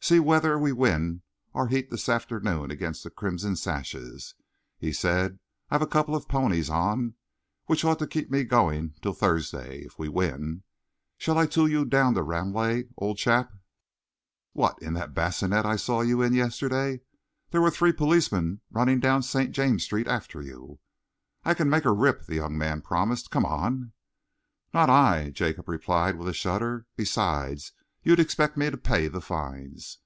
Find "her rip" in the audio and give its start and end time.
21.82-22.26